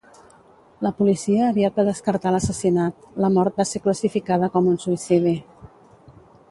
[0.85, 5.41] La policia aviat va descartar l'assassinat; la mort va ser classificada com un suïcidi.